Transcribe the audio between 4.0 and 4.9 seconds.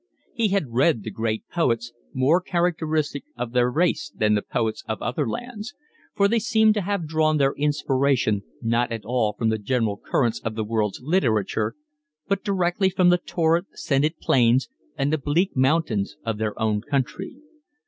than the poets